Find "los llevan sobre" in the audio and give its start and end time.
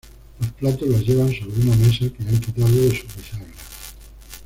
0.89-1.59